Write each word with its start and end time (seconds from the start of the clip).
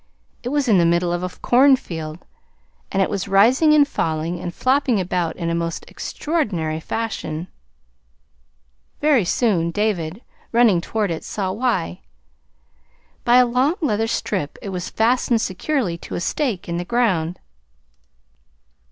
It 0.41 0.49
was 0.49 0.67
in 0.67 0.79
the 0.79 0.85
middle 0.87 1.13
of 1.13 1.21
a 1.21 1.29
cornfield, 1.29 2.25
and 2.91 3.03
it 3.03 3.07
was 3.11 3.27
rising 3.27 3.75
and 3.75 3.87
falling 3.87 4.39
and 4.39 4.51
flopping 4.51 4.99
about 4.99 5.35
in 5.35 5.51
a 5.51 5.53
most 5.53 5.85
extraordinary 5.87 6.79
fashion. 6.79 7.47
Very 8.99 9.23
soon 9.23 9.69
David, 9.69 10.23
running 10.51 10.81
toward 10.81 11.11
it, 11.11 11.23
saw 11.23 11.51
why. 11.51 12.01
By 13.25 13.35
a 13.35 13.45
long 13.45 13.75
leather 13.79 14.07
strip 14.07 14.57
it 14.59 14.69
was 14.69 14.89
fastened 14.89 15.39
securely 15.41 15.99
to 15.99 16.15
a 16.15 16.19
stake 16.19 16.67
in 16.67 16.77
the 16.77 16.83
ground. 16.85 17.37